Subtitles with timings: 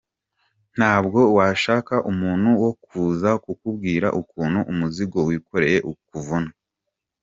[0.77, 6.51] “Ntabwo washaka umuntu wo kuza kukubwira ukuntu umuzigo wikoreye ukuvuna.